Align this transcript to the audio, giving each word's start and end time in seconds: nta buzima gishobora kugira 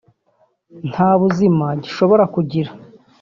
nta 0.91 1.09
buzima 1.21 1.65
gishobora 1.83 2.23
kugira 2.33 2.71